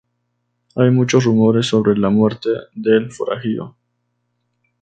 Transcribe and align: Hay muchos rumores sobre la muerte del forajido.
Hay 0.77 0.89
muchos 0.89 1.25
rumores 1.25 1.67
sobre 1.67 1.95
la 1.95 2.09
muerte 2.09 2.49
del 2.73 3.11
forajido. 3.11 3.75